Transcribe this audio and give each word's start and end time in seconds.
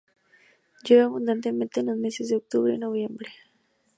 Llueve 0.83 1.03
abundantemente 1.03 1.81
en 1.81 1.85
los 1.85 1.95
meses 1.95 2.27
de 2.29 2.37
Octubre 2.37 2.73
y 2.73 2.77
Noviembre. 2.79 3.29